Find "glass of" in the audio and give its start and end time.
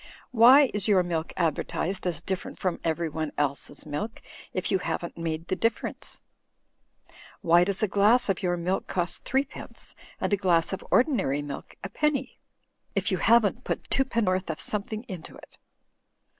7.87-8.41, 10.37-10.83